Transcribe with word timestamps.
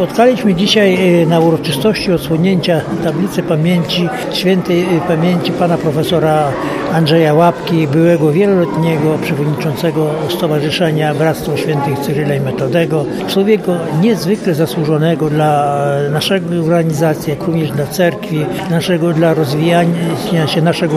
Spotkaliśmy 0.00 0.54
dzisiaj 0.54 1.22
e, 1.22 1.26
na 1.26 1.40
uroczystości 1.40 2.12
odsłonięcia 2.12 2.80
tablicy 3.04 3.42
pamięci, 3.42 4.08
świętej 4.32 4.82
e, 4.82 5.00
pamięci 5.08 5.52
pana 5.52 5.78
profesora 5.78 6.52
Andrzeja 6.92 7.34
Łapki, 7.34 7.88
byłego 7.88 8.32
wieloletniego 8.32 9.18
przewodniczącego 9.22 10.10
Stowarzyszenia 10.28 11.14
Bractwo 11.14 11.56
Świętych 11.56 11.98
Cyryla 11.98 12.34
i 12.34 12.40
Metodego. 12.40 13.04
Człowieka 13.28 13.72
niezwykle 14.02 14.54
zasłużonego 14.54 15.30
dla 15.30 15.78
naszej 16.10 16.40
organizacji, 16.60 17.30
jak 17.30 17.42
również 17.42 17.70
dla 17.70 17.86
cerkwi, 17.86 18.46
naszego 18.70 19.12
dla 19.12 19.34
rozwijania 19.34 20.46
się 20.46 20.62
naszego 20.62 20.96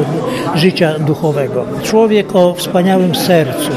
życia 0.56 1.00
duchowego. 1.00 1.66
Człowiek 1.84 2.36
o 2.36 2.54
wspaniałym 2.54 3.16
sercu, 3.16 3.72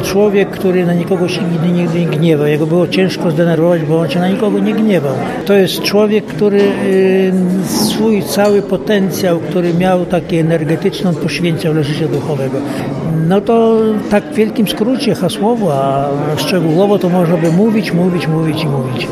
człowiek, 0.00 0.50
który 0.50 0.86
na 0.86 0.94
nikogo 0.94 1.28
się 1.28 1.42
nigdy, 1.42 1.68
nigdy 1.68 2.00
nie 2.00 2.06
gniewał. 2.06 2.46
Jego 2.46 2.66
było 2.66 2.88
ciężko 2.88 3.30
zdenerwować, 3.30 3.82
bo 3.82 4.00
on 4.00 4.10
się 4.10 4.18
na 4.18 4.28
nikogo 4.28 4.58
nie 4.58 4.74
gniewał. 4.74 5.14
To 5.46 5.54
jest 5.54 5.82
człowiek, 5.82 6.26
który 6.26 6.60
y, 6.60 7.32
swój 7.64 8.22
cały 8.22 8.62
potencjał, 8.62 9.38
który 9.38 9.74
miał 9.74 10.06
taki 10.06 10.36
energetyczny, 10.36 11.08
on 11.08 11.16
poświęcał 11.16 11.72
dla 11.72 11.82
życia 11.82 12.08
duchowego. 12.08 12.58
No 13.28 13.40
to 13.40 13.76
tak 14.10 14.24
w 14.24 14.34
wielkim 14.34 14.68
skrócie 14.68 15.14
hasłowo, 15.14 15.74
a 15.74 16.08
szczegółowo 16.36 16.98
to 16.98 17.08
można 17.08 17.36
by 17.36 17.52
mówić, 17.52 17.92
mówić, 17.92 18.28
mówić 18.28 18.62
i 18.62 18.66
mówić. 18.66 19.08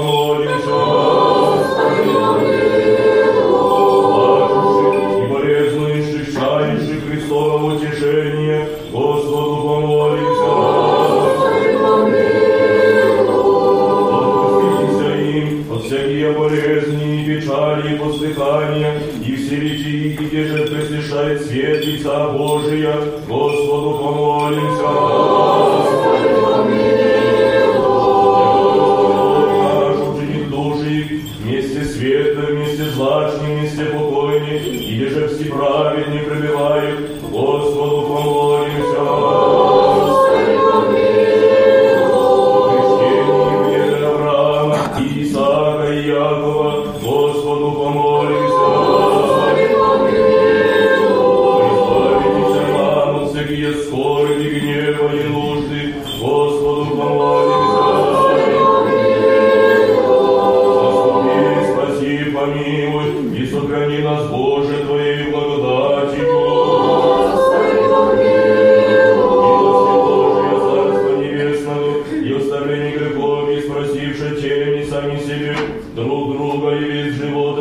Господи, 0.00 0.48
Господи, 1.74 2.59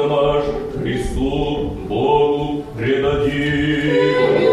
народа 0.07 0.33
наш 0.33 0.43
Христу 0.81 1.71
Богу 1.87 2.63
предадим. 2.77 4.49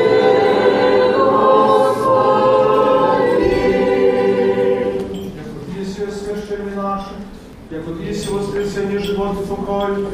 Як 7.70 7.82
от 7.88 8.08
єсі 8.08 8.30
воскресенье 8.30 8.98
животи 8.98 9.36
поколь, 9.48 10.04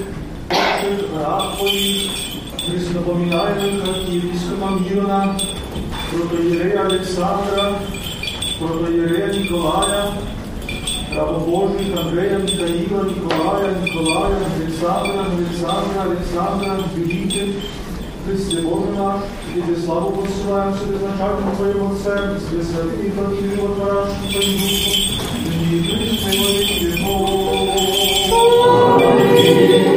раб 1.20 1.56
твоїх, 1.58 2.10
признапомінаємо 2.70 3.86
єпископа 4.08 4.70
Мірона, 4.70 5.36
протоєрея 6.12 6.86
Олександра, 6.86 7.74
протоєрея 8.58 9.26
Ніколая, 9.26 10.12
Побожника 11.14 12.00
Андрея, 12.00 12.38
Игоря, 12.38 13.10
Николая, 13.10 13.74
Николая, 13.82 14.36
Александра, 14.56 15.26
Александра, 15.36 16.02
Александра, 16.10 16.84
Великим, 16.94 17.48
Христе 18.26 18.62
Боже 18.62 18.90
наш, 18.96 19.20
и 19.54 19.60
Тебе 19.60 19.76
славу 19.76 20.22
посылаем 20.22 20.74
себе 20.74 20.96
начальным 21.06 21.56
Твоим 21.56 21.92
Отцем, 21.92 22.40
Тебе 22.40 22.62
святым 22.62 23.00
и 23.00 23.10
Твоим 23.10 23.60
Отворящим 23.72 24.24
Твоим 24.30 24.52
Духом, 24.58 24.94
и 25.44 25.48
не 25.70 25.78
признаем 25.82 26.64
Тебе 26.66 26.92
Бога. 29.84 29.91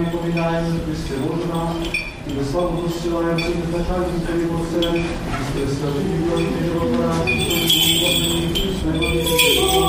nami 0.00 0.12
pobiegając, 0.18 0.74
byście 0.74 1.14
różna 1.14 1.74
i 2.28 2.32
wysławą 2.34 2.76
powstrzymający 2.76 3.44
wyznaczając 3.44 4.22
Twojej 4.24 4.46
mocy, 4.46 4.80
z 5.46 5.52
tej 5.54 5.76
strony 5.76 6.00
miłości, 6.04 6.60
droga, 6.64 7.12
z 7.12 7.24
tej 7.26 8.74
strony 8.76 8.98
miłości, 8.98 9.79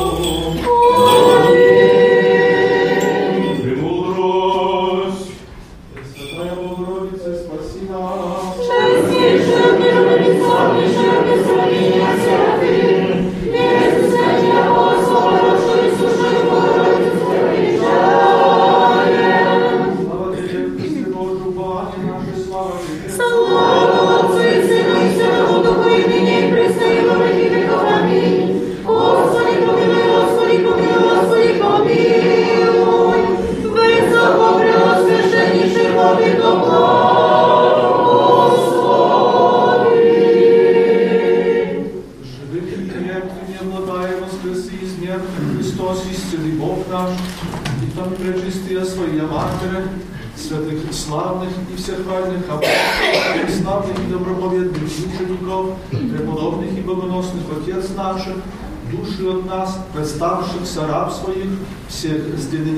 сарав 60.73 61.13
своих, 61.13 61.49
с 61.89 62.05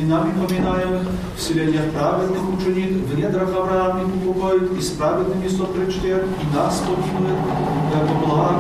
нами 0.05 0.31
поминаемых, 0.47 1.01
в 1.37 1.41
селениях 1.41 1.85
праведных 1.91 2.41
ученик, 2.57 2.91
в 3.07 3.17
недрах 3.17 3.49
Авраамих 3.55 4.07
упокоит, 4.15 4.77
і 4.79 4.81
с 4.81 4.89
праведными 4.89 5.49
сопречтет, 5.49 6.23
и 6.23 6.55
нас 6.55 6.81
помилует, 6.85 7.39
яко 7.93 8.25
благ 8.25 8.55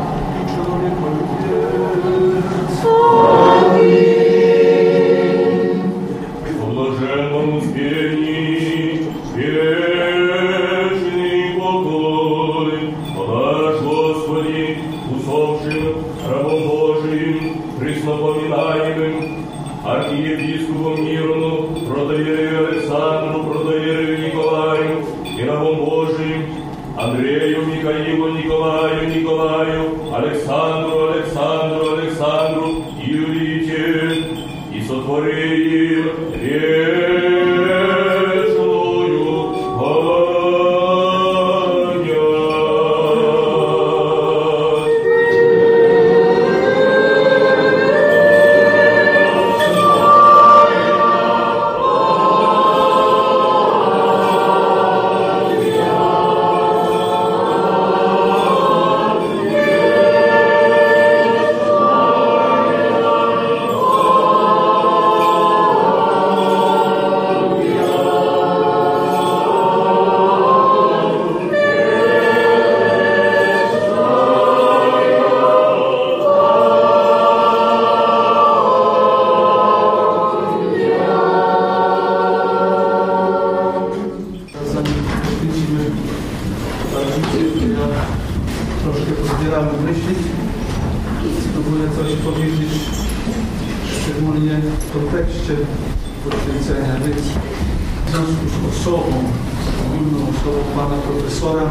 pana 100.83 101.01
profesora 101.09 101.67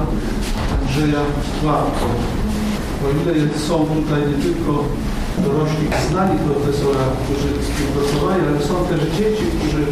Andrzeja 0.75 1.23
Łapko. 1.65 2.07
O 3.05 3.07
ile 3.11 3.59
są 3.69 3.75
tutaj 3.97 4.21
nie 4.31 4.39
tylko 4.45 4.73
dorośli 5.45 5.87
znani 6.09 6.37
profesora, 6.49 7.05
którzy 7.23 7.49
z 7.67 7.69
nim 7.77 7.89
pracowali, 7.97 8.41
ale 8.49 8.61
są 8.69 8.75
też 8.91 9.01
dzieci, 9.19 9.45
którzy 9.59 9.83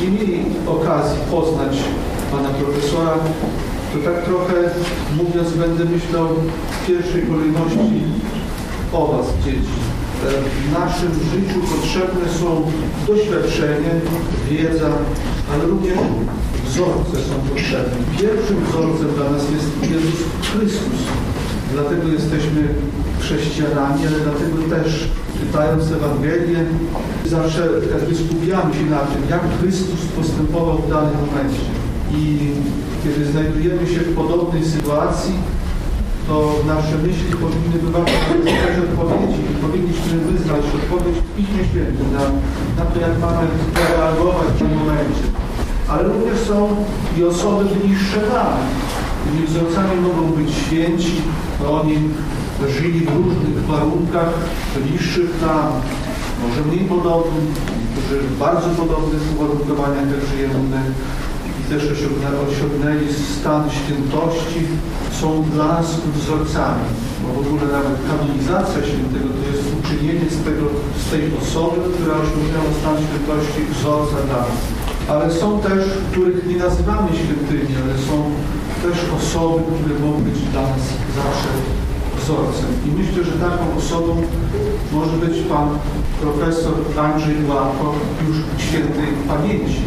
nie 0.00 0.08
mieli 0.16 0.38
okazji 0.76 1.18
poznać 1.30 1.74
pana 2.32 2.48
profesora, 2.48 3.14
to 3.92 3.96
tak 4.08 4.24
trochę 4.24 4.56
mówiąc 5.20 5.48
będę 5.62 5.84
myślał 5.84 6.26
w 6.74 6.86
pierwszej 6.86 7.22
kolejności 7.22 8.02
o 8.92 9.06
was, 9.06 9.26
dzieci. 9.44 9.78
W 10.66 10.72
naszym 10.80 11.12
życiu 11.32 11.58
potrzebne 11.72 12.26
są 12.40 12.48
doświadczenie, 13.08 13.92
wiedza, 14.50 14.90
ale 15.52 15.64
również 15.66 15.98
wzorce 16.76 17.16
są 17.28 17.34
potrzebne. 17.50 17.96
Pierwszym 18.20 18.58
wzorcem 18.64 19.10
dla 19.16 19.30
nas 19.30 19.44
jest 19.56 19.70
Jezus 19.92 20.20
Chrystus. 20.50 21.00
Dlatego 21.72 22.08
jesteśmy 22.08 22.62
chrześcijanami, 23.20 24.00
ale 24.06 24.18
dlatego 24.26 24.56
też 24.74 25.08
czytając 25.40 25.92
Ewangelię 25.92 26.60
zawsze 27.26 27.60
jakby 27.94 28.14
skupiamy 28.14 28.74
się 28.74 28.86
na 28.96 29.02
tym, 29.10 29.22
jak 29.30 29.42
Chrystus 29.58 30.00
postępował 30.16 30.78
w 30.78 30.90
danym 30.90 31.16
momencie. 31.26 31.66
I 32.20 32.22
kiedy 33.02 33.26
znajdujemy 33.32 33.86
się 33.86 34.00
w 34.00 34.14
podobnej 34.14 34.64
sytuacji, 34.64 35.34
to 36.28 36.54
nasze 36.66 36.98
myśli 36.98 37.30
powinny 37.44 37.78
wyważyć 37.84 38.20
szukać 38.28 38.76
odpowiedzi 38.86 39.42
powinniśmy 39.62 40.18
wyznać 40.30 40.64
odpowiedź 40.78 41.16
w 41.18 41.36
Piśmie 41.36 41.62
Świętym 41.70 42.08
na, 42.12 42.24
na 42.78 42.90
to, 42.90 43.00
jak 43.00 43.18
mamy 43.20 43.46
reagować 43.90 44.48
w 44.54 44.58
tym 44.58 44.78
momencie. 44.78 45.45
Ale 45.88 46.02
również 46.02 46.38
są 46.48 46.76
i 47.18 47.24
osoby 47.24 47.64
bliższe 47.64 48.20
nam. 48.34 48.56
Tymi 49.24 49.46
wzorcami 49.46 50.00
mogą 50.00 50.22
być 50.28 50.54
święci, 50.54 51.22
to 51.58 51.80
oni 51.80 51.98
żyli 52.68 53.00
w 53.00 53.16
różnych 53.16 53.66
warunkach, 53.66 54.32
bliższych 54.76 55.42
nam, 55.42 55.72
może 56.42 56.60
mniej 56.68 56.84
podobnych, 56.84 57.48
którzy 57.92 58.20
w 58.20 58.38
bardzo 58.38 58.68
podobnych 58.68 59.22
uwarunkowaniach 59.36 60.08
jak 60.14 60.30
żyjemy 60.30 60.58
my 60.70 60.82
i 61.60 61.62
też 61.70 61.82
osiągnęli 62.48 63.08
stan 63.40 63.70
świętości, 63.70 64.60
są 65.20 65.42
dla 65.42 65.66
nas 65.66 65.86
wzorcami. 66.16 66.86
Bo 67.22 67.28
w 67.34 67.46
ogóle 67.46 67.66
nawet 67.72 67.98
kanonizacja 68.08 68.80
świętego 68.90 69.28
to 69.38 69.42
jest 69.52 69.64
uczynienie 69.78 70.30
z, 70.30 70.38
tego, 70.46 70.66
z 71.02 71.10
tej 71.10 71.22
osoby, 71.42 71.76
która 71.94 72.14
osiągnęła 72.24 72.70
stan 72.80 72.96
świętości 73.06 73.60
wzorca 73.72 74.16
dla 74.28 74.40
nas. 74.46 74.60
Ale 75.08 75.32
są 75.32 75.60
też, 75.60 75.84
których 76.12 76.46
nie 76.46 76.56
nazywamy 76.56 77.08
świętymi, 77.08 77.74
ale 77.82 77.94
są 77.98 78.16
też 78.82 78.98
osoby, 79.18 79.62
które 79.80 79.98
mogą 80.00 80.18
być 80.22 80.38
dla 80.52 80.62
nas 80.62 80.84
zawsze 81.16 81.48
wzorcem. 82.20 82.70
I 82.86 82.90
myślę, 83.00 83.24
że 83.24 83.32
taką 83.32 83.64
osobą 83.78 84.22
może 84.92 85.16
być 85.26 85.42
pan 85.42 85.68
profesor 86.20 86.74
Andrzej 86.98 87.44
Łapko 87.48 87.94
już 88.28 88.36
świętej 88.58 89.08
pamięci. 89.28 89.82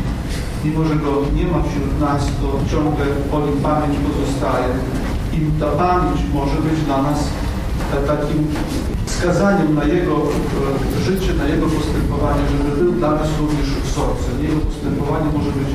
Mimo, 0.66 0.84
że 0.86 0.96
go 0.96 1.12
nie 1.36 1.48
ma 1.52 1.60
wśród 1.64 2.00
nas, 2.00 2.26
to 2.42 2.48
ciągle 2.72 3.06
o 3.32 3.40
nim 3.46 3.58
pamięć 3.64 3.96
pozostaje. 4.08 4.74
I 5.34 5.60
ta 5.60 5.66
pamięć 5.66 6.20
może 6.34 6.56
być 6.56 6.82
dla 6.86 7.02
nas 7.02 7.20
takim 8.08 8.48
wskazaniem 9.10 9.76
na 9.76 9.84
jego 9.84 10.16
e, 10.16 11.02
życie, 11.04 11.34
na 11.34 11.46
jego 11.48 11.68
postępowanie, 11.68 12.44
żeby 12.52 12.84
był 12.84 12.92
dla 12.92 13.12
nas 13.12 13.30
również 13.42 13.68
wzorcem. 13.86 14.36
Jego 14.44 14.60
postępowanie 14.60 15.26
może 15.38 15.52
być 15.60 15.70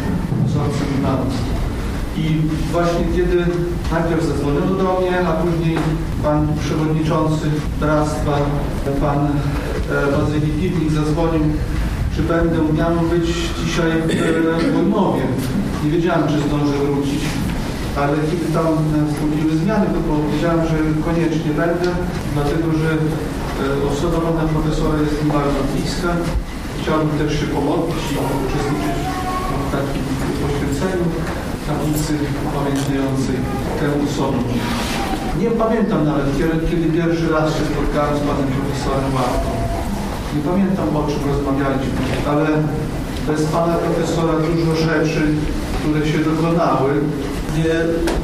wzorcem 0.47 0.89
dla 1.01 1.13
nas. 1.13 1.35
I 2.17 2.25
właśnie 2.73 3.05
kiedy 3.17 3.37
najpierw 3.93 4.25
zadzwoniono 4.25 4.75
do 4.83 5.01
mnie, 5.01 5.27
a 5.29 5.33
później 5.33 5.79
pan 6.23 6.49
przewodniczący 6.61 7.47
bractwa, 7.81 8.39
pan 9.01 9.19
e, 9.27 10.13
Bazylii 10.13 10.53
Piwnik 10.61 10.91
zadzwonił, 10.93 11.45
czy 12.17 12.23
będę 12.23 12.59
miał 12.79 12.95
być 13.13 13.27
dzisiaj 13.65 13.93
w 14.59 14.75
Wojnowie. 14.75 15.23
Nie 15.85 15.91
wiedziałem, 15.91 16.29
czy 16.29 16.49
zdążę 16.49 16.77
wrócić, 16.79 17.21
ale 18.03 18.15
kiedy 18.31 18.47
tam 18.57 18.67
nastąpiły 18.97 19.53
zmiany, 19.63 19.87
to 19.95 20.01
powiedziałem, 20.13 20.63
że 20.71 20.77
koniecznie 21.09 21.53
będę, 21.63 21.89
dlatego 22.35 22.67
że 22.81 22.91
e, 22.95 23.01
osoba 23.93 24.19
pana 24.27 24.45
profesora 24.55 24.97
jest 25.05 25.17
mi 25.23 25.29
bardzo 25.39 25.61
bliska. 25.71 26.11
Chciałbym 26.79 27.13
też 27.21 27.31
się 27.41 27.47
pomodlić 27.57 28.05
i 28.13 28.17
uczestniczyć 28.45 28.99
w 29.65 29.69
takim 29.77 30.05
poświęceniu 30.41 31.05
tablicy 31.69 32.13
upamiętniającej 32.47 33.37
tę 33.79 33.87
osobę. 34.05 34.39
Nie 35.43 35.51
pamiętam 35.63 36.01
nawet, 36.11 36.27
kiedy, 36.71 36.87
pierwszy 36.99 37.27
raz 37.35 37.47
się 37.57 37.65
spotkałem 37.71 38.15
z 38.21 38.23
panem 38.29 38.49
profesorem 38.57 39.11
Łapką. 39.17 39.51
Nie 40.35 40.43
pamiętam, 40.51 40.89
o 41.01 41.03
czym 41.11 41.23
rozmawialiśmy, 41.31 42.03
ale 42.33 42.49
bez 43.29 43.43
pana 43.55 43.75
profesora 43.85 44.35
dużo 44.49 44.75
rzeczy, 44.89 45.23
które 45.79 46.01
się 46.11 46.19
dokonały, 46.19 46.93
nie 47.59 47.75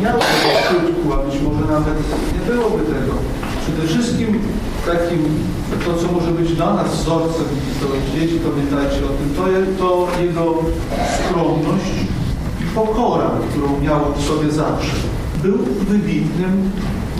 miało 0.02 0.18
tego 0.18 0.50
skutku, 0.64 1.12
a 1.14 1.16
być 1.26 1.42
może 1.42 1.72
nawet 1.72 1.96
nie 2.34 2.52
byłoby 2.52 2.82
tego. 2.94 3.12
Przede 3.62 3.82
wszystkim 3.88 4.28
takim, 4.86 5.20
to 5.84 5.94
co 5.94 6.12
może 6.12 6.30
być 6.30 6.52
dla 6.52 6.74
nas 6.74 6.96
wzorcem, 6.96 7.44
to 7.80 7.86
dzieci 8.14 8.40
pamiętajcie 8.48 9.00
o 9.06 9.12
tym, 9.18 9.28
to, 9.36 9.42
to 9.78 10.20
jego 10.22 10.54
skromność, 11.16 11.92
pokora, 12.74 13.30
którą 13.50 13.80
miał 13.80 14.00
w 14.16 14.24
sobie 14.24 14.50
zawsze. 14.52 14.96
Był 15.42 15.58
wybitnym 15.88 16.70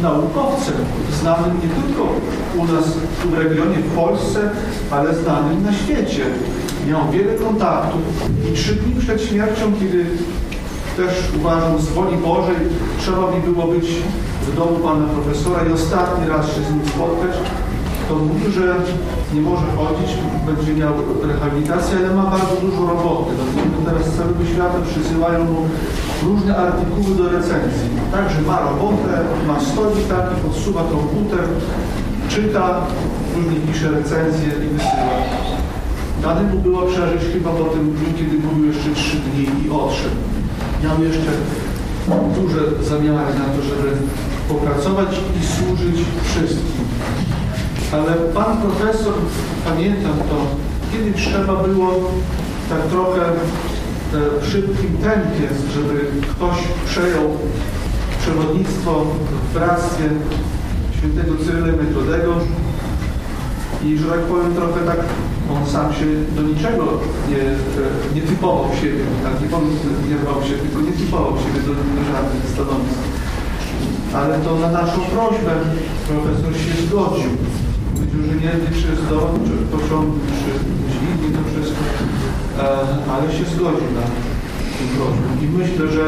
naukowcem, 0.02 0.74
znanym 1.20 1.56
nie 1.62 1.68
tylko 1.82 2.02
u 2.56 2.64
nas 2.72 2.84
w 3.24 3.38
regionie, 3.38 3.76
w 3.76 3.94
Polsce, 3.94 4.50
ale 4.90 5.14
znanym 5.14 5.62
na 5.62 5.72
świecie. 5.72 6.24
Miał 6.88 7.10
wiele 7.10 7.34
kontaktów 7.34 8.00
i 8.50 8.56
trzy 8.56 8.74
dni 8.74 8.94
przed 9.02 9.22
śmiercią, 9.22 9.72
kiedy 9.80 10.06
też 10.96 11.12
uważam 11.38 11.78
z 11.78 11.88
woli 11.88 12.16
Bożej, 12.16 12.56
trzeba 12.98 13.30
mi 13.30 13.40
było 13.48 13.66
być 13.66 13.86
w 14.46 14.56
domu 14.56 14.76
pana 14.76 15.06
profesora 15.06 15.60
i 15.68 15.72
ostatni 15.72 16.28
raz 16.28 16.46
się 16.46 16.62
z 16.62 16.70
nim 16.70 16.82
spotkać, 16.88 17.34
to 18.08 18.14
mówi, 18.16 18.52
że 18.52 18.66
nie 19.34 19.40
może 19.40 19.66
chodzić, 19.76 20.10
będzie 20.46 20.74
miał 20.74 20.94
rehabilitację, 21.22 21.98
ale 21.98 22.14
ma 22.14 22.22
bardzo 22.22 22.54
dużo 22.64 22.80
roboty. 22.86 23.30
Dlatego 23.36 23.78
teraz 23.86 24.04
z 24.06 24.16
całego 24.16 24.44
świata 24.52 24.78
przysyłają 24.90 25.38
mu 25.44 25.60
różne 26.26 26.56
artykuły 26.56 27.10
do 27.20 27.24
recenzji. 27.36 27.88
Także 28.12 28.40
ma 28.42 28.58
robotę, 28.70 29.12
ma 29.48 29.60
stolik 29.60 30.08
taki, 30.08 30.34
podsuwa 30.44 30.82
komputer, 30.94 31.44
czyta, 32.28 32.80
później 33.34 33.60
pisze 33.66 33.90
recenzje 33.90 34.48
i 34.64 34.68
wysyła. 34.74 35.16
Dane 36.22 36.42
mu 36.42 36.58
było 36.60 36.82
przeżyć 36.82 37.22
chyba 37.32 37.50
po 37.50 37.64
tym 37.64 37.92
dniu, 37.92 38.10
kiedy 38.18 38.46
mówił 38.46 38.66
jeszcze 38.66 38.90
trzy 38.94 39.16
dni 39.16 39.44
i 39.64 39.70
odszedł. 39.70 40.20
Miał 40.84 41.02
jeszcze 41.04 41.30
duże 42.34 42.84
zamiary 42.84 43.34
na 43.34 43.44
to, 43.44 43.62
żeby 43.62 43.96
popracować 44.48 45.08
i 45.40 45.46
służyć 45.46 46.04
wszystkim. 46.24 46.84
Ale 47.92 48.14
pan 48.14 48.56
profesor, 48.62 49.14
pamiętam 49.64 50.12
to, 50.12 50.46
kiedyś 50.92 51.26
trzeba 51.26 51.62
było 51.62 52.10
tak 52.68 52.82
trochę 52.82 53.20
w 54.40 54.52
szybkim 54.52 54.96
tempie, 54.96 55.48
żeby 55.74 56.04
ktoś 56.22 56.56
przejął 56.86 57.36
przewodnictwo 58.20 59.04
w 59.50 59.54
bractwie 59.54 60.04
świętego 60.98 61.32
Cyryla 61.44 61.66
Metodego 61.66 62.34
i, 63.84 63.98
że 63.98 64.06
tak 64.14 64.20
powiem, 64.20 64.54
trochę 64.54 64.80
tak 64.86 65.00
on 65.54 65.66
sam 65.66 65.88
się 65.94 66.06
do 66.36 66.42
niczego 66.42 66.84
nie, 67.30 67.42
nie 68.14 68.22
typował 68.28 68.66
siebie, 68.80 69.04
tak 69.24 69.34
nie 69.42 69.48
nie 70.10 70.16
rwał 70.22 70.42
się, 70.48 70.54
tylko 70.62 70.78
nie 70.80 70.92
typował 70.92 71.32
siebie 71.42 71.60
do, 71.66 71.72
do 71.96 72.02
żadnych 72.12 72.44
stanowisk. 72.54 73.00
Ale 74.14 74.38
to 74.38 74.58
na 74.58 74.70
naszą 74.70 75.00
prośbę 75.00 75.54
profesor 76.08 76.54
się 76.62 76.72
zgodził 76.86 77.30
którzy 78.10 78.34
mieli 78.42 78.66
czy 78.82 78.90
zdolą, 79.02 79.28
czy 79.46 79.54
pociągnąć, 79.72 80.36
czy 80.42 80.52
dźwigni 80.92 81.28
to 81.36 81.42
wszystko, 81.50 81.82
e, 82.58 82.68
ale 83.12 83.24
się 83.36 83.44
zgodził 83.54 83.88
na 83.98 84.04
tę 84.76 84.84
prośbę. 84.94 85.28
I 85.44 85.46
myślę, 85.58 85.84
że 85.96 86.04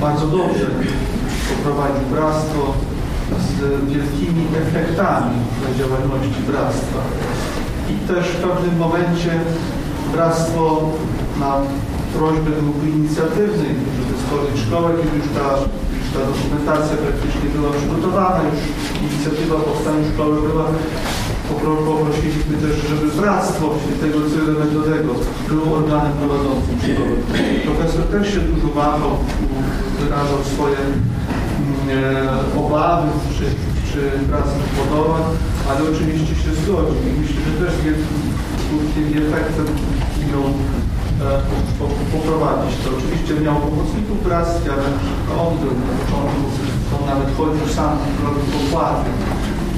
bardzo 0.00 0.26
dobrze 0.26 0.66
poprowadził 1.50 2.04
bractwo 2.14 2.62
z 3.46 3.50
wielkimi 3.92 4.44
efektami 4.64 5.36
dla 5.60 5.70
działalności 5.78 6.40
bractwa. 6.50 7.00
I 7.92 7.94
też 8.08 8.24
w 8.26 8.42
pewnym 8.46 8.76
momencie 8.78 9.32
bractwo 10.12 10.90
na 11.40 11.52
prośbę 12.16 12.50
grupy 12.60 12.86
inicjatywnej, 12.96 13.74
żeby 13.96 14.14
stworzyć 14.22 14.56
szkołę, 14.66 14.90
kiedy 15.00 15.16
już 15.16 15.28
ta 15.38 15.48
ta 16.14 16.20
dokumentacja 16.30 16.94
praktycznie 17.04 17.46
była 17.54 17.70
przygotowana, 17.78 18.40
już 18.50 18.60
inicjatywa 19.04 19.56
powstania 19.66 20.04
szkoły 20.12 20.36
była. 20.48 20.66
Poprosiliśmy 21.88 22.54
też, 22.62 22.74
żeby 22.90 23.06
Bractwo 23.20 23.64
Świętego 23.80 24.18
Cyryla 24.30 24.64
Metodego 24.64 25.10
było 25.48 25.76
organem 25.78 26.12
prowadzącym 26.20 26.76
szkoły. 26.84 27.14
Profesor 27.66 28.04
też 28.14 28.24
się 28.32 28.40
dużo 28.40 28.68
wahał, 28.80 29.12
wyrażał 30.00 30.40
swoje 30.52 30.80
obawy, 32.60 33.08
czy, 33.36 33.44
czy 33.88 34.00
pracy 34.30 34.54
powodowa, 34.76 35.18
ale 35.68 35.80
oczywiście 35.90 36.34
się 36.42 36.50
zgodzi. 36.60 36.96
I 37.08 37.12
myślę, 37.20 37.40
że 37.46 37.52
też 37.62 37.74
jest 37.88 38.04
skutkiem 38.62 39.04
i 39.12 39.14
efektem 39.26 39.66
e, 39.68 41.28
po, 41.78 41.84
po, 41.86 41.86
poprowadzić. 42.12 42.72
To 42.82 42.88
oczywiście 42.98 43.32
miał 43.44 43.56
pomocników 43.66 44.18
pracy, 44.28 44.58
ale 44.74 44.86
on 45.42 45.52
do, 45.60 45.68
na 45.82 45.92
początku, 46.00 46.42
on 46.94 47.02
nawet 47.12 47.30
chodził 47.36 47.66
sam, 47.76 47.92
robił 48.24 48.46
opłaty. 48.60 49.10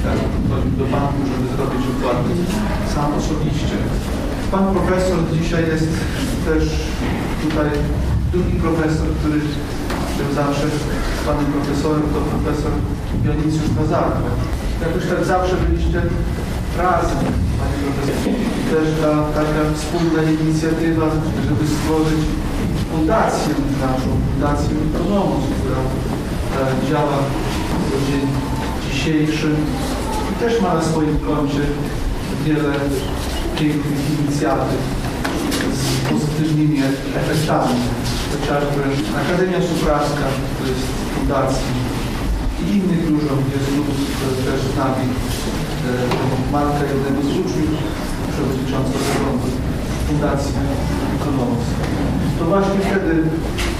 Tak, 0.05 0.17
chodził 0.49 0.73
do 0.81 0.85
banku, 0.93 1.19
żeby 1.31 1.45
zrobić 1.53 1.83
opłaty 1.93 2.31
sam 2.93 3.13
osobiście. 3.21 3.77
Pan 4.51 4.65
profesor 4.75 5.19
dzisiaj 5.33 5.63
jest 5.73 5.87
też 6.47 6.63
tutaj 7.43 7.69
drugi 8.31 8.53
profesor, 8.63 9.07
który 9.19 9.39
zawsze 10.41 10.65
z 10.77 11.25
panem 11.25 11.47
profesorem, 11.53 12.03
to 12.13 12.19
profesor 12.31 12.73
Dionysjusz 13.23 13.71
Nazarko. 13.79 14.27
Jakoś 14.85 15.03
tak 15.11 15.21
zawsze 15.33 15.55
byliście 15.63 15.99
razem, 16.83 17.21
panie 17.59 17.77
profesorze. 17.83 18.29
I 18.59 18.63
też 18.71 18.87
ta 19.01 19.11
taka 19.39 19.61
wspólna 19.77 20.21
inicjatywa, 20.43 21.05
żeby 21.47 21.63
stworzyć 21.75 22.21
fundację 22.91 23.53
naszą, 23.85 24.09
fundację 24.27 24.73
Ekonomus, 24.89 25.45
która 25.57 25.81
e, 25.81 26.89
działa 26.89 27.17
do 27.89 27.97
dzień 28.07 28.25
dzisiejszy 28.85 29.49
i 30.31 30.33
też 30.39 30.61
ma 30.61 30.73
na 30.73 30.81
swoim 30.81 31.19
koncie 31.19 31.63
wiele 32.45 32.73
pięknych 33.59 33.99
inicjatyw 34.19 34.81
z 35.73 36.09
pozytywnymi 36.09 36.81
efektami. 37.15 37.75
Chociażby 38.39 38.81
Akademia 39.21 39.61
Supraska, 39.69 40.27
to 40.57 40.63
jest 40.71 40.85
fundacji 41.15 41.71
i 42.61 42.65
innych 42.77 43.01
dużo 43.11 43.33
jest 43.53 43.69
tu 43.75 43.83
też 44.45 44.59
z 44.71 44.75
nami. 44.81 45.05
E, 45.87 46.51
Marka 46.53 46.83
jednego 46.91 47.19
z 47.27 47.31
uczniów, 47.41 47.79
przewodnicząca 48.31 48.97
zarządu 49.05 49.49
Fundacji 50.07 50.53
Ekonomos. 51.17 51.65
To 52.39 52.45
właśnie 52.45 52.79
wtedy 52.87 53.13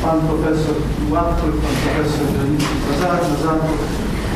pan 0.03 0.17
profesor 0.27 0.75
Łatko 1.13 1.43
i 1.47 1.57
pan 1.63 1.75
profesor 1.83 2.25
Dionysy 2.33 2.73
Nazarko, 2.89 3.71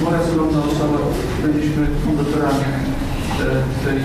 moja 0.04 0.22
skromna 0.28 0.60
osoba, 0.72 0.98
byliśmy 1.42 1.84
fundatorami 2.06 2.66
e, 2.74 3.86
tej 3.86 4.00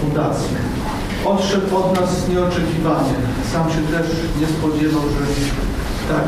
fundacji. 0.00 0.77
Odszedł 1.24 1.76
od 1.76 2.00
nas 2.00 2.28
nieoczekiwanie. 2.28 3.14
Sam 3.52 3.70
się 3.70 3.82
też 3.92 4.06
nie 4.40 4.46
spodziewał, 4.46 5.02
że 5.02 5.24
tak, 6.12 6.24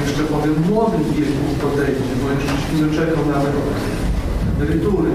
jeszcze 0.00 0.22
powiem, 0.22 0.54
młodym 0.70 1.04
wieku 1.12 1.44
podejdzie, 1.62 2.12
bo 2.22 2.26
jeszcze 2.30 2.72
nie 2.74 2.82
doczekał 2.86 3.24
nawet 3.26 3.54
emerytury. 4.56 5.10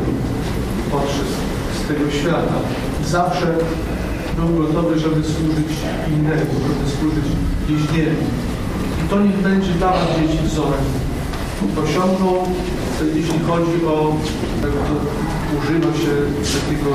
Odszedł 0.93 1.33
z 1.79 1.87
tego 1.87 2.11
świata. 2.11 2.57
Zawsze 3.05 3.47
był 4.37 4.49
gotowy, 4.63 4.99
żeby 4.99 5.23
służyć 5.23 5.71
innemu, 6.07 6.53
żeby 6.67 6.85
służyć 6.97 7.27
bliźniemu. 7.67 8.23
I 9.05 9.09
to 9.09 9.21
niech 9.21 9.37
będzie 9.37 9.71
dla 9.71 9.89
nas 9.91 10.07
dzieci 10.19 10.39
wzorem. 10.45 10.85
Osiągnął, 11.83 12.47
jeśli 13.15 13.39
chodzi 13.39 13.85
o, 13.85 14.15
używa 15.59 15.93
się 15.93 16.13
takiego 16.59 16.89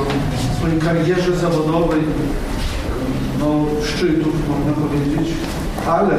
w 0.51 0.57
swojej 0.57 0.79
karierze 0.79 1.35
zawodowej, 1.35 2.01
no 3.39 3.65
szczytów 3.85 4.33
można 4.49 4.73
powiedzieć, 4.73 5.33
ale 5.87 6.15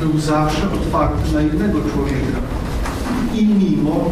był 0.00 0.20
zawsze 0.20 0.62
otwarty 0.72 1.34
na 1.34 1.42
innego 1.42 1.78
człowieka. 1.92 2.38
I 3.34 3.46
mimo, 3.46 4.10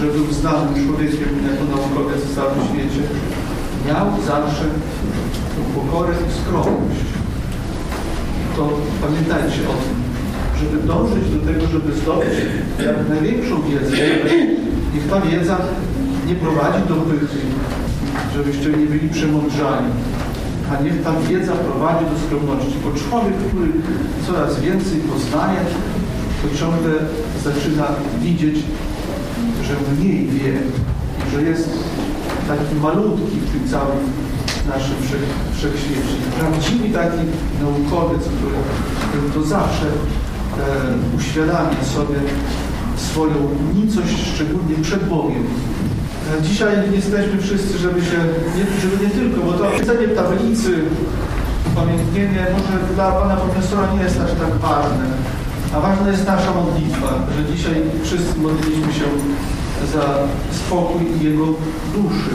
że 0.00 0.06
był 0.06 0.32
znanym 0.32 0.86
człowiekiem 0.86 1.32
jako 1.50 1.64
naukowiec 1.76 2.24
w 2.24 2.34
całym 2.34 2.58
świecie, 2.68 3.02
miał 3.86 4.06
zawsze 4.26 4.64
tą 5.54 5.80
pokorę 5.80 6.14
i 6.28 6.40
skromność. 6.40 7.08
To 8.56 8.68
pamiętajcie 9.02 9.60
o 9.72 9.74
tym, 9.82 9.96
żeby 10.60 10.86
dążyć 10.86 11.24
do 11.34 11.52
tego, 11.52 11.66
żeby 11.72 11.94
zdobyć 11.94 12.34
jak 12.86 13.08
największą 13.08 13.62
wiedzę, 13.62 13.96
niech 14.94 15.08
ta 15.10 15.20
wiedza 15.20 15.58
nie 16.28 16.34
prowadzi 16.34 16.88
do 16.88 16.94
pychy, 16.94 17.40
żebyście 18.36 18.68
nie 18.70 18.86
byli 18.86 19.08
przemądrzani, 19.08 19.90
a 20.70 20.82
niech 20.82 21.02
ta 21.02 21.12
wiedza 21.12 21.52
prowadzi 21.52 22.04
do 22.04 22.18
skromności, 22.26 22.76
bo 22.84 22.90
człowiek, 23.00 23.34
który 23.48 23.72
coraz 24.26 24.60
więcej 24.60 24.98
poznaje, 25.00 25.60
to 26.42 26.58
ciągle 26.58 26.92
zaczyna 27.44 27.86
widzieć, 28.20 28.56
że 29.66 29.74
mniej 29.92 30.26
wie 30.26 30.52
i 31.28 31.30
że 31.32 31.42
jest 31.42 31.70
taki 32.48 32.74
malutki 32.82 33.36
w 33.40 33.52
tym 33.52 33.68
całym 33.68 33.98
naszym 34.68 34.96
wszech, 35.02 35.24
wszechświecie. 35.56 36.16
Prawdziwy 36.38 36.88
taki 36.94 37.22
naukowiec, 37.62 38.22
który, 38.22 38.58
który 39.08 39.30
to 39.34 39.48
zawsze 39.48 39.86
e, 39.86 41.16
uświadamia 41.16 41.84
sobie 41.84 42.18
swoją 42.96 43.48
nicość, 43.74 44.34
szczególnie 44.34 44.74
przed 44.82 45.08
Bogiem. 45.08 45.44
Dzisiaj 46.42 46.76
jesteśmy 46.92 47.42
wszyscy, 47.42 47.78
żeby 47.78 48.00
się, 48.00 48.18
nie, 48.56 48.80
żeby 48.80 49.04
nie 49.04 49.10
tylko, 49.10 49.40
bo 49.40 49.52
to 49.52 49.64
pisanie 49.64 50.08
tablicy, 50.08 50.72
upamiętnienie 51.72 52.46
może 52.52 52.94
dla 52.94 53.12
Pana 53.12 53.36
Profesora 53.36 53.92
nie 53.94 54.02
jest 54.02 54.20
aż 54.20 54.30
tak 54.30 54.54
ważne, 54.58 55.04
a 55.74 55.80
ważna 55.80 56.10
jest 56.10 56.26
nasza 56.26 56.52
modlitwa, 56.54 57.08
że 57.36 57.56
dzisiaj 57.56 57.74
wszyscy 58.04 58.38
modliliśmy 58.38 58.92
się 58.92 59.04
za 59.92 60.04
spokój 60.50 61.02
jego 61.20 61.46
duszy. 61.94 62.30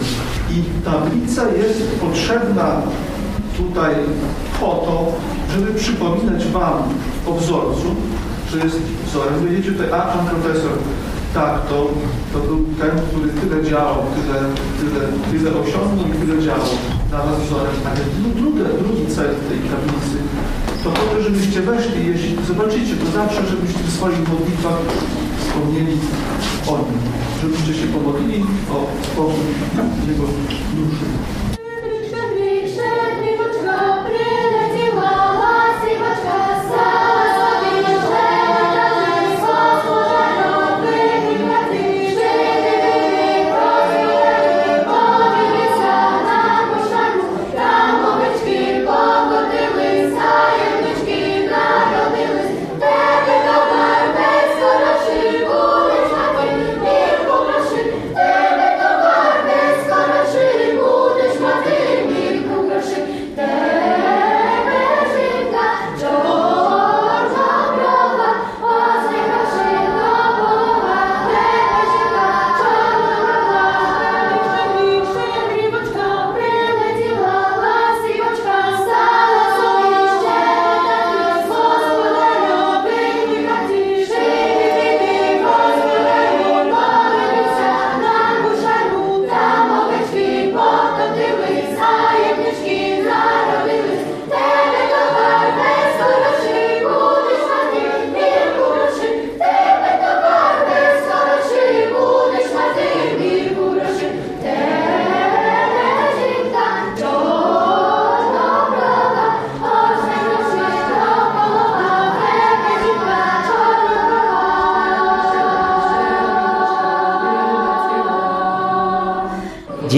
I 0.51 0.63
tablica 0.85 1.49
jest 1.49 1.81
potrzebna 2.01 2.81
tutaj 3.57 3.95
po 4.59 4.67
to, 4.67 5.11
żeby 5.53 5.73
przypominać 5.73 6.47
Wam 6.47 6.83
o 7.27 7.33
wzorcu, 7.33 7.95
że 8.51 8.57
jest 8.57 8.79
wzorem. 9.07 9.33
Będziecie 9.43 9.71
tutaj, 9.71 9.87
a 9.91 10.01
pan 10.01 10.25
profesor, 10.25 10.71
tak, 11.33 11.67
to, 11.69 11.91
to 12.33 12.39
był 12.39 12.59
ten, 12.79 12.91
który 13.09 13.29
tyle 13.29 13.69
działał, 13.69 14.03
tyle, 14.15 14.39
tyle, 14.79 15.01
tyle 15.31 15.49
osiągnął 15.61 16.07
i 16.07 16.27
tyle 16.27 16.41
działał. 16.43 16.73
Dla 17.09 17.19
Was 17.25 17.39
wzorem. 17.41 17.75
Ale 17.85 17.99
drugi, 18.35 18.59
drugi 18.83 19.15
cel 19.15 19.29
tej 19.49 19.59
tablicy 19.71 20.17
to 20.83 20.91
po 20.91 21.15
to, 21.15 21.21
żebyście 21.21 21.61
weszli, 21.61 22.07
jeśli 22.07 22.45
zobaczycie, 22.47 22.95
to 22.95 23.11
zawsze, 23.11 23.41
żebyście 23.47 23.79
w 23.79 23.93
swoich 23.93 24.29
modlitwach 24.29 24.79
wspomnieli 25.39 25.97
o 26.67 26.77
nim, 26.77 26.99
żebyście 27.41 27.73
się 27.73 27.87
pomodlili 27.87 28.43
o 28.71 28.87
pokój 29.15 29.45
jego 30.07 30.23
duszy. 30.77 31.05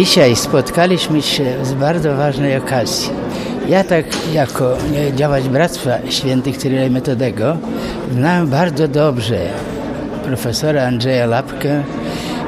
Dzisiaj 0.06 0.36
spotkaliśmy 0.36 1.22
się 1.22 1.65
z 1.65 1.74
bardzo 1.74 2.15
ważnej 2.15 2.58
okazji. 2.58 3.10
Ja 3.68 3.84
tak 3.84 4.06
jako 4.34 4.78
działacz 5.15 5.44
Bractwa 5.44 5.91
Świętych 6.10 6.58
Cyryla 6.58 6.86
i 6.86 6.89
Metodego 6.89 7.58
znam 8.12 8.48
bardzo 8.48 8.88
dobrze 8.88 9.39
profesora 10.26 10.84
Andrzeja 10.88 11.26
Lapkę 11.26 11.84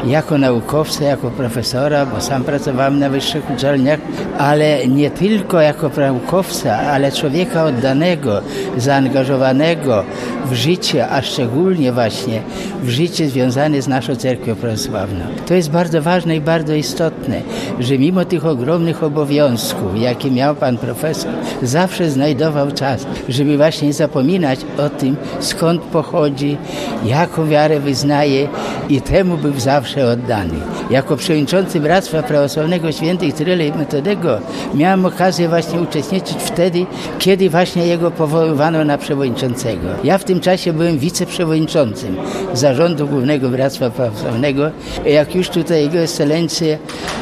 jako 0.05 0.37
naukowca, 0.37 1.03
jako 1.03 1.31
profesora, 1.31 2.05
bo 2.05 2.21
sam 2.21 2.43
pracowałem 2.43 2.99
na 2.99 3.09
wyższych 3.09 3.51
uczelniach, 3.51 3.99
ale 4.37 4.87
nie 4.87 5.11
tylko 5.11 5.61
jako 5.61 5.91
naukowca, 5.97 6.79
ale 6.79 7.11
człowieka 7.11 7.63
oddanego, 7.63 8.41
zaangażowanego 8.77 10.03
w 10.45 10.53
życie, 10.53 11.09
a 11.09 11.21
szczególnie 11.21 11.91
właśnie 11.91 12.41
w 12.83 12.89
życie 12.89 13.29
związane 13.29 13.81
z 13.81 13.87
naszą 13.87 14.15
cerkwią 14.15 14.55
prawosławną. 14.55 15.25
To 15.47 15.53
jest 15.53 15.71
bardzo 15.71 16.01
ważne 16.01 16.35
i 16.35 16.41
bardzo 16.41 16.73
istotne, 16.73 17.41
że 17.79 17.97
mimo 17.97 18.25
tych 18.25 18.45
ogromnych 18.45 19.03
obowiązków, 19.03 20.01
jakie 20.01 20.31
miał 20.31 20.55
pan 20.55 20.77
profesor, 20.77 21.31
zawsze 21.63 22.09
znajdował 22.09 22.71
czas, 22.71 23.07
żeby 23.29 23.57
właśnie 23.57 23.93
zapominać 23.93 24.59
o 24.77 24.89
tym, 24.89 25.15
skąd 25.39 25.81
pochodzi, 25.81 26.57
jaką 27.05 27.47
wiarę 27.47 27.79
wyznaje 27.79 28.47
i 28.89 29.01
temu 29.01 29.37
był 29.37 29.59
zawsze 29.59 29.86
oddany. 29.95 30.53
Jako 30.89 31.17
przewodniczący 31.17 31.79
Bractwa 31.79 32.23
Prawosławnego 32.23 32.91
Świętych 32.91 33.33
Cyryla 33.33 33.63
i 33.63 33.71
Metodego 33.71 34.39
miałem 34.73 35.05
okazję 35.05 35.49
właśnie 35.49 35.79
uczestniczyć 35.79 36.37
wtedy, 36.39 36.85
kiedy 37.19 37.49
właśnie 37.49 37.87
jego 37.87 38.11
powoływano 38.11 38.85
na 38.85 38.97
przewodniczącego. 38.97 39.87
Ja 40.03 40.17
w 40.17 40.23
tym 40.23 40.39
czasie 40.39 40.73
byłem 40.73 40.97
wiceprzewodniczącym 40.99 42.17
Zarządu 42.53 43.07
Głównego 43.07 43.49
Bractwa 43.49 43.89
Prawosławnego. 43.89 44.71
Jak 45.05 45.35
już 45.35 45.49
tutaj 45.49 45.81
jego 45.81 45.97
ekscelencję 45.97 46.77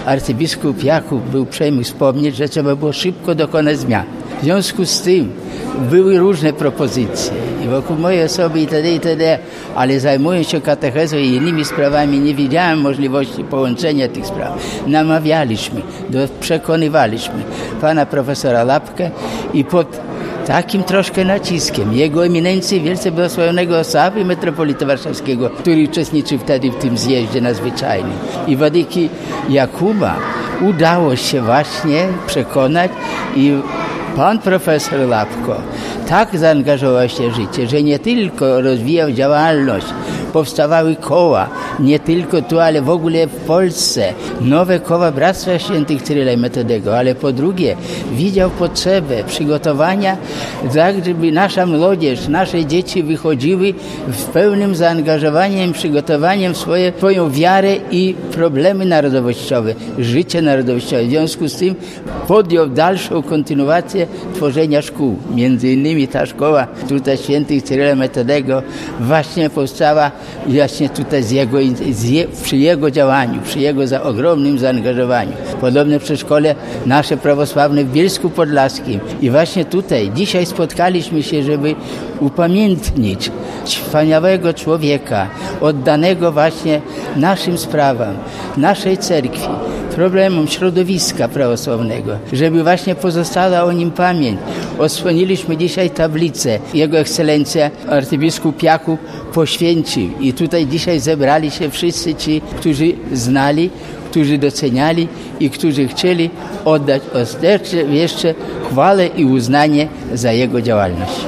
arcybiskup 0.06 0.84
Jakub 0.84 1.24
był 1.24 1.44
uprzejmy 1.44 1.84
wspomnieć, 1.84 2.36
że 2.36 2.50
trzeba 2.50 2.76
było 2.76 2.94
szybko 2.94 3.36
dokonać 3.36 3.80
zmian. 3.80 4.06
Związku 4.46 4.86
z 4.86 5.02
tym 5.02 5.32
były 5.92 6.20
różne 6.20 6.54
propozycje 6.54 7.34
i 7.66 7.68
wokół 7.68 7.98
mojej 7.98 8.24
osoby 8.24 8.60
itd., 8.60 8.92
itd., 8.92 9.40
ale 9.76 10.00
zajmując 10.00 10.48
się 10.48 10.62
katechezą 10.62 11.18
i 11.18 11.28
innymi 11.28 11.66
sprawami 11.66 12.20
nie 12.20 12.36
widziałem 12.36 12.82
możliwości 12.82 13.44
połączenia 13.44 14.08
tych 14.08 14.26
spraw. 14.26 14.82
Namawialiśmy, 14.88 15.82
przekonywaliśmy 16.40 17.44
pana 17.82 18.06
profesora 18.06 18.64
Lapkę 18.64 19.12
i 19.54 19.64
pod 19.64 19.88
takim 20.48 20.84
troszkę 20.84 21.26
naciskiem 21.26 21.94
jego 21.94 22.26
eminencji 22.26 22.82
wielce 22.82 23.12
błogosławionego 23.12 23.80
Osawy 23.80 24.26
metropolita 24.26 24.86
warszawskiego, 24.86 25.50
który 25.50 25.84
uczestniczył 25.84 26.40
wtedy 26.40 26.72
w 26.72 26.76
tym 26.76 26.98
zjeździe 26.98 27.42
nadzwyczajnym. 27.42 28.18
I 28.48 28.56
Wadyki 28.56 29.10
Jakuba 29.50 30.16
udało 30.62 31.16
się 31.16 31.42
właśnie 31.42 32.08
przekonać 32.28 32.92
i 33.36 33.54
pan 34.16 34.40
profesor 34.40 35.00
Lapko 35.00 35.62
tak 36.08 36.38
zaangażował 36.38 37.10
się 37.10 37.30
w 37.30 37.36
życie, 37.36 37.68
że 37.68 37.84
nie 37.84 38.00
tylko 38.00 38.62
rozwijał 38.62 39.12
działalność, 39.12 39.88
powstawały 40.36 40.96
koła, 40.96 41.50
nie 41.80 42.00
tylko 42.00 42.42
tu, 42.42 42.60
ale 42.60 42.82
w 42.82 42.90
ogóle 42.90 43.28
w 43.28 43.36
Polsce. 43.36 44.14
Nowe 44.42 44.80
koła 44.80 45.12
Bractwa 45.12 45.60
Świętych 45.60 46.02
Cyryla 46.02 46.32
i 46.32 46.38
Metodego, 46.38 46.98
ale 46.98 47.16
po 47.16 47.32
drugie 47.32 47.76
widział 48.12 48.50
potrzebę 48.50 49.24
przygotowania, 49.24 50.18
tak 50.74 51.06
żeby 51.06 51.32
nasza 51.32 51.66
młodzież, 51.66 52.28
nasze 52.28 52.66
dzieci 52.66 53.04
wychodziły 53.04 53.74
w 54.08 54.24
pełnym 54.24 54.76
zaangażowaniem, 54.76 55.74
przygotowaniem 55.74 56.56
swoje, 56.56 56.94
swoją 56.98 57.32
wiarę 57.32 57.76
i 57.92 58.16
problemy 58.32 58.86
narodowościowe, 58.86 59.76
życie 60.00 60.42
narodowościowe. 60.42 61.04
W 61.04 61.10
związku 61.10 61.48
z 61.48 61.56
tym 61.56 61.76
podjął 62.28 62.68
dalszą 62.68 63.24
kontynuację 63.24 64.08
tworzenia 64.34 64.82
szkół. 64.82 65.16
Między 65.36 65.72
innymi 65.72 66.08
ta 66.08 66.26
szkoła 66.26 66.68
tutaj 66.90 67.18
Świętych 67.18 67.64
Cyryla 67.64 67.96
Metodego 67.96 68.64
właśnie 69.00 69.50
powstała 69.50 70.12
właśnie 70.48 70.90
tutaj 70.90 71.24
z 71.24 71.32
jego, 71.32 71.58
z 71.92 72.04
je, 72.04 72.28
przy 72.44 72.58
jego 72.58 72.92
działaniu, 72.92 73.42
przy 73.42 73.60
jego 73.60 73.88
za 73.88 74.04
ogromnym 74.04 74.60
zaangażowaniu. 74.60 75.32
Podobne 75.62 76.00
przedszkole 76.00 76.56
nasze 76.86 77.18
prawosławne 77.18 77.84
w 77.84 77.92
Bielsku 77.92 78.30
Podlaskim. 78.30 79.00
I 79.22 79.30
właśnie 79.30 79.66
tutaj 79.66 80.12
dzisiaj 80.16 80.46
spotkaliśmy 80.46 81.24
się, 81.24 81.44
żeby 81.44 81.76
upamiętnić 82.20 83.32
wspaniałego 83.66 84.54
człowieka, 84.54 85.28
oddanego 85.62 86.32
właśnie 86.32 86.82
naszym 87.16 87.58
sprawom, 87.58 88.16
naszej 88.58 88.98
cerkwi, 88.98 89.48
problemom 89.95 90.49
środowiska 90.49 91.29
prawosławnego, 91.29 92.13
żeby 92.33 92.63
właśnie 92.63 92.95
pozostała 92.95 93.63
o 93.63 93.73
nim 93.73 93.91
pamięć. 93.91 94.39
Osłoniliśmy 94.79 95.57
dzisiaj 95.57 95.91
tablicę. 95.91 96.59
Jego 96.75 96.99
ekscelencja 96.99 97.71
arcybiskup 97.89 98.63
Jakub 98.63 99.01
poświęcił 99.35 100.11
i 100.21 100.33
tutaj 100.33 100.67
dzisiaj 100.67 101.01
zebrali 101.01 101.51
się 101.51 101.71
wszyscy 101.71 102.15
ci, 102.15 102.41
którzy 102.57 102.93
znali, 103.13 103.71
którzy 104.11 104.39
doceniali 104.39 105.09
i 105.41 105.51
którzy 105.51 105.89
chcieli 105.89 106.31
oddać 106.65 107.03
jeszcze 107.91 108.35
chwałę 108.71 109.07
i 109.07 109.25
uznanie 109.25 109.89
za 110.15 110.33
jego 110.33 110.63
działalność. 110.63 111.21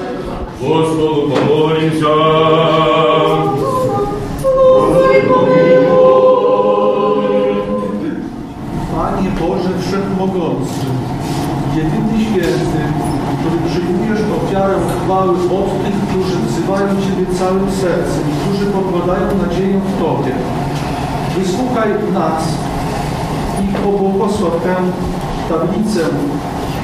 Господу 0.60 1.30
помолимся. 1.30 2.06
Panie 5.32 6.05
Wszechmogący, 10.17 10.85
jedyny 11.75 12.25
święty, 12.25 12.81
który 13.39 13.57
przyjmujesz 13.69 14.21
ofiarę 14.37 14.73
chwały 15.03 15.31
od 15.31 15.83
tych, 15.83 15.95
którzy 16.07 16.35
wzywają 16.47 16.87
Ciebie 16.87 17.39
całym 17.39 17.71
sercem, 17.71 18.23
którzy 18.41 18.65
pokładają 18.65 19.27
nadzieję 19.47 19.79
w 19.79 19.99
Tobie. 20.03 20.31
Wysłuchaj 21.37 21.89
nas 22.13 22.43
i 23.63 23.83
pobłogosław 23.83 24.63
tę 24.63 24.75
tablicę 25.49 25.99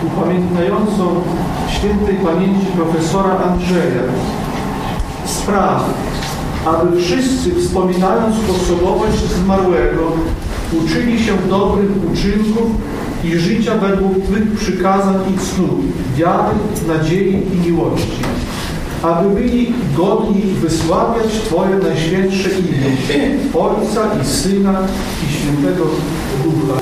upamiętniającą 0.07 1.05
świętej 1.69 2.15
pamięci 2.15 2.65
profesora 2.65 3.37
Andrzeja. 3.47 4.03
Spraw, 5.25 5.83
aby 6.65 7.01
wszyscy 7.01 7.55
wspominając 7.55 8.35
osobowość 8.55 9.17
zmarłego 9.17 10.01
uczyli 10.83 11.23
się 11.25 11.33
dobrych 11.49 11.91
uczynków 12.11 12.67
i 13.23 13.39
życia 13.39 13.75
według 13.77 14.25
Twych 14.25 14.51
przykazań 14.51 15.15
i 15.35 15.39
cnót, 15.39 15.81
wiary, 16.17 16.55
nadziei 16.87 17.41
i 17.53 17.67
miłości, 17.67 18.21
aby 19.03 19.29
byli 19.29 19.73
godni 19.97 20.41
wysławiać 20.41 21.27
Twoje 21.45 21.75
najświętsze 21.75 22.49
imię, 22.49 23.37
Ojca 23.53 24.01
i 24.21 24.25
Syna 24.25 24.87
i 25.27 25.33
Świętego 25.33 25.85
Ducha. 26.43 26.81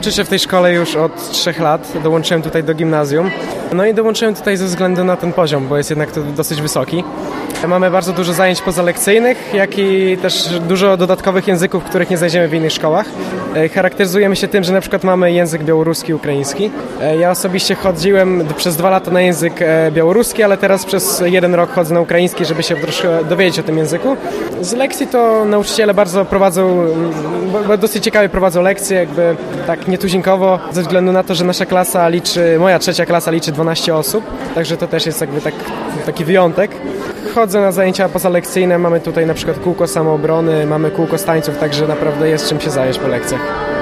Uczę 0.00 0.12
się 0.12 0.24
w 0.24 0.28
tej 0.28 0.38
szkole 0.38 0.72
już 0.72 0.96
od 0.96 1.30
trzech 1.30 1.60
lat. 1.60 1.92
Dołączyłem 2.02 2.42
tutaj 2.42 2.64
do 2.64 2.74
gimnazjum. 2.74 3.30
No 3.72 3.86
i 3.86 3.94
dołączyłem 3.94 4.34
tutaj 4.34 4.56
ze 4.56 4.66
względu 4.66 5.04
na 5.04 5.16
ten 5.16 5.32
poziom, 5.32 5.68
bo 5.68 5.76
jest 5.76 5.90
jednak 5.90 6.12
to 6.12 6.22
dosyć 6.22 6.62
wysoki. 6.62 7.04
Mamy 7.68 7.90
bardzo 7.90 8.12
dużo 8.12 8.32
zajęć 8.32 8.60
pozalekcyjnych, 8.62 9.54
jak 9.54 9.78
i 9.78 10.16
też 10.22 10.58
dużo 10.68 10.96
dodatkowych 10.96 11.46
języków, 11.48 11.84
których 11.84 12.10
nie 12.10 12.16
znajdziemy 12.16 12.48
w 12.48 12.54
innych 12.54 12.72
szkołach. 12.72 13.06
E, 13.56 13.68
Charakteryzujemy 13.68 14.36
się 14.36 14.48
tym, 14.48 14.64
że 14.64 14.72
na 14.72 14.80
przykład 14.80 15.04
mamy 15.04 15.32
język 15.32 15.62
białoruski, 15.64 16.14
ukraiński. 16.14 16.70
E, 17.02 17.16
Ja 17.16 17.30
osobiście 17.30 17.74
chodziłem 17.74 18.44
przez 18.56 18.76
dwa 18.76 18.90
lata 18.90 19.10
na 19.10 19.20
język 19.20 19.62
e, 19.62 19.90
białoruski, 19.92 20.42
ale 20.42 20.56
teraz 20.56 20.84
przez 20.84 21.22
jeden 21.26 21.54
rok 21.54 21.70
chodzę 21.70 21.94
na 21.94 22.00
ukraiński, 22.00 22.44
żeby 22.44 22.62
się 22.62 22.76
troszkę 22.76 23.24
dowiedzieć 23.24 23.58
o 23.58 23.62
tym 23.62 23.78
języku. 23.78 24.16
Z 24.60 24.72
lekcji 24.72 25.06
to 25.06 25.44
nauczyciele 25.44 25.94
bardzo 25.94 26.24
prowadzą, 26.24 26.86
dosyć 27.80 28.04
ciekawie 28.04 28.28
prowadzą 28.28 28.62
lekcje, 28.62 28.96
jakby 28.96 29.36
tak 29.66 29.88
nietuzinkowo, 29.88 30.58
ze 30.72 30.82
względu 30.82 31.12
na 31.12 31.22
to, 31.22 31.34
że 31.34 31.44
nasza 31.44 31.66
klasa 31.66 32.08
liczy, 32.08 32.56
moja 32.58 32.78
trzecia 32.78 33.06
klasa 33.06 33.30
liczy 33.30 33.52
12 33.52 33.94
osób, 33.94 34.24
także 34.54 34.76
to 34.76 34.86
też 34.86 35.06
jest 35.06 35.20
jakby 35.20 35.40
tak, 35.40 35.54
taki 36.06 36.24
wyjątek. 36.24 36.70
Chodzę 37.34 37.60
na 37.60 37.72
zajęcia 37.72 38.08
pozalekcyjne, 38.08 38.78
mamy 38.78 39.00
tutaj 39.00 39.26
na 39.26 39.34
przykład 39.34 39.58
kółko 39.58 39.86
samoobrony, 39.86 40.66
mamy 40.66 40.90
kółko 40.90 41.18
stańców, 41.18 41.58
także 41.58 41.86
naprawdę 41.86 42.28
jest 42.28 42.48
czym 42.48 42.60
się 42.60 42.70
zająć 42.70 42.98
po 42.98 43.08
lekcjach. 43.08 43.79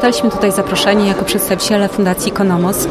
Zostaliśmy 0.00 0.30
tutaj 0.30 0.52
zaproszeni 0.52 1.08
jako 1.08 1.24
przedstawiciele 1.24 1.88
Fundacji 1.88 2.32
Konomos, 2.32 2.88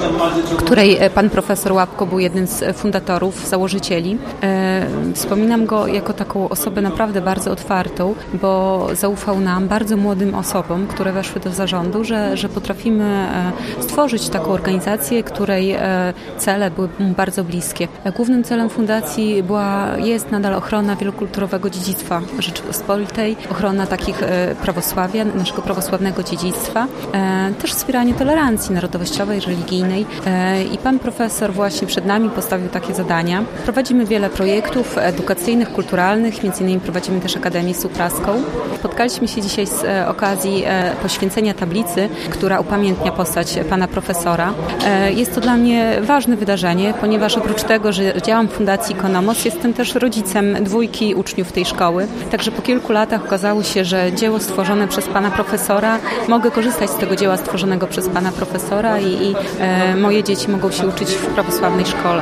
której 0.57 0.97
e, 0.97 1.09
pan 1.09 1.29
profesor 1.29 1.73
Łapko 1.73 2.05
był 2.05 2.19
jednym 2.19 2.47
z 2.47 2.63
e, 2.63 2.73
fundatorów, 2.73 3.47
założycieli. 3.47 4.17
E, 4.43 4.85
wspominam 5.13 5.65
go 5.65 5.87
jako 5.87 6.13
taką 6.13 6.49
osobę 6.49 6.81
naprawdę 6.81 7.21
bardzo 7.21 7.51
otwartą, 7.51 8.15
bo 8.33 8.87
zaufał 8.93 9.39
nam, 9.39 9.67
bardzo 9.67 9.97
młodym 9.97 10.35
osobom, 10.35 10.87
które 10.87 11.11
weszły 11.11 11.41
do 11.41 11.51
zarządu, 11.51 12.03
że, 12.03 12.37
że 12.37 12.49
potrafimy 12.49 13.27
stworzyć 13.79 14.29
taką 14.29 14.51
organizację, 14.51 15.23
której 15.23 15.77
cele 16.37 16.71
były 16.71 16.89
mu 16.99 17.13
bardzo 17.13 17.43
bliskie. 17.43 17.87
Głównym 18.15 18.43
celem 18.43 18.69
fundacji 18.69 19.43
była, 19.43 19.87
jest 19.97 20.31
nadal 20.31 20.53
ochrona 20.53 20.95
wielokulturowego 20.95 21.69
dziedzictwa 21.69 22.21
Rzeczypospolitej, 22.39 23.37
ochrona 23.51 23.87
takich 23.87 24.21
prawosławia, 24.61 25.25
naszego 25.25 25.61
prawosławnego 25.61 26.23
dziedzictwa, 26.23 26.87
też 27.61 27.73
wspieranie 27.73 28.13
tolerancji 28.13 28.75
narodowościowej, 28.75 29.39
religijnej 29.39 30.05
e, 30.25 30.63
i 30.63 30.77
pan 30.77 30.99
profesor 30.99 31.53
właśnie 31.53 31.87
przed 31.87 32.05
nami 32.05 32.29
postawił 32.29 32.69
takie 32.69 32.93
zadania. 32.93 33.43
Prowadzimy 33.63 34.05
wiele 34.05 34.29
projektów 34.29 34.97
edukacyjnych, 34.97 35.71
kulturalnych, 35.71 36.43
między 36.43 36.63
innymi 36.63 36.79
prowadzimy 36.79 37.19
też 37.19 37.37
Akademię 37.37 37.73
Supraską. 37.73 38.43
Spotkaliśmy 38.75 39.27
się 39.27 39.41
dzisiaj 39.41 39.67
z 39.67 39.83
e, 39.83 40.07
okazji 40.07 40.63
poświęcenia 41.01 41.53
tablicy, 41.53 42.09
która 42.29 42.59
upamiętnia 42.59 43.11
postać 43.11 43.59
pana 43.69 43.87
profesora. 43.87 44.53
Jest 45.15 45.35
to 45.35 45.41
dla 45.41 45.57
mnie 45.57 45.97
ważne 46.01 46.35
wydarzenie, 46.37 46.93
ponieważ 47.01 47.37
oprócz 47.37 47.63
tego, 47.63 47.93
że 47.93 48.21
działam 48.21 48.47
w 48.47 48.51
Fundacji 48.51 48.95
Konomos, 48.95 49.45
jestem 49.45 49.73
też 49.73 49.95
rodzicem 49.95 50.63
dwójki 50.63 51.15
uczniów 51.15 51.51
tej 51.51 51.65
szkoły. 51.65 52.07
Także 52.31 52.51
po 52.51 52.61
kilku 52.61 52.93
latach 52.93 53.25
okazało 53.25 53.63
się, 53.63 53.85
że 53.85 54.13
dzieło 54.13 54.39
stworzone 54.39 54.87
przez 54.87 55.07
pana 55.07 55.31
profesora 55.31 55.99
mogę 56.27 56.51
korzystać 56.51 56.88
z 56.89 56.95
tego 56.95 57.15
dzieła 57.15 57.37
stworzonego 57.37 57.87
przez 57.87 58.09
pana 58.09 58.31
profesora 58.31 58.99
i, 58.99 59.27
i 59.27 59.35
e, 59.59 59.95
moje 59.95 60.23
dzieci 60.23 60.49
mogą 60.49 60.71
się 60.71 60.87
uczyć 60.87 61.09
w 61.09 61.25
prawosławnej 61.25 61.85
szkole. 61.85 62.21